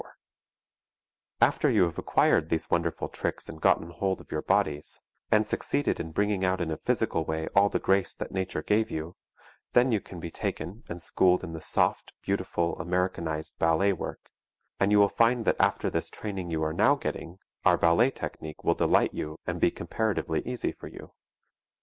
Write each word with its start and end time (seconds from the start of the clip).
After 1.41 1.69
you 1.69 1.83
have 1.83 1.99
acquired 1.99 2.49
these 2.49 2.71
wonderful 2.71 3.07
tricks 3.07 3.47
and 3.47 3.61
gotten 3.61 3.91
hold 3.91 4.19
of 4.19 4.31
your 4.31 4.41
bodies, 4.41 4.99
and 5.29 5.45
succeeded 5.45 5.99
in 5.99 6.11
bringing 6.11 6.43
out 6.43 6.59
in 6.59 6.71
a 6.71 6.77
physical 6.77 7.23
way 7.23 7.47
all 7.55 7.69
the 7.69 7.77
grace 7.77 8.15
that 8.15 8.31
nature 8.31 8.63
gave 8.63 8.89
you, 8.89 9.15
then 9.73 9.91
you 9.91 10.01
can 10.01 10.19
be 10.19 10.31
taken 10.31 10.83
and 10.89 10.99
schooled 11.03 11.43
in 11.43 11.53
the 11.53 11.61
soft, 11.61 12.13
beautiful 12.23 12.75
Americanized 12.81 13.59
ballet 13.59 13.93
work, 13.93 14.31
and 14.79 14.91
you 14.91 14.97
will 14.97 15.07
find 15.07 15.45
that 15.45 15.61
after 15.61 15.87
this 15.87 16.09
training 16.09 16.49
you 16.49 16.63
are 16.63 16.73
now 16.73 16.95
getting, 16.95 17.37
our 17.63 17.77
ballet 17.77 18.09
technique 18.09 18.63
will 18.63 18.73
delight 18.73 19.13
you 19.13 19.37
and 19.45 19.61
be 19.61 19.69
comparatively 19.69 20.41
easy 20.47 20.71
for 20.71 20.87
you. 20.87 21.13